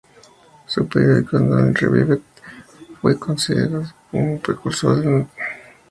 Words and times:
Su 0.65 0.87
periódico, 0.87 1.37
el 1.37 1.43
"Analytical 1.43 1.91
Review", 1.91 2.23
puede 3.03 3.15
ser 3.17 3.23
considerado 3.23 3.85
un 4.13 4.39
precursor 4.39 4.95
del 4.95 5.05
"New 5.05 5.21
Statesman". 5.25 5.45